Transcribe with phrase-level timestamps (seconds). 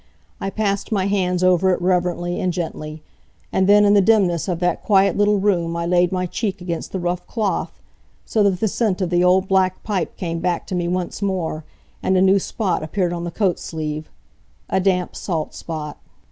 [0.39, 3.03] I passed my hands over it reverently and gently,
[3.53, 6.91] and then, in the dimness of that quiet little room I laid my cheek against
[6.91, 7.71] the rough cloth,
[8.25, 11.65] so that the scent of the old black pipe came back to me once more,
[12.01, 14.09] and a new spot appeared on the coat sleeve
[14.71, 15.99] a damp, salt spot.